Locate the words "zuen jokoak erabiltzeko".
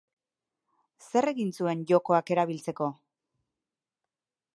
1.59-2.89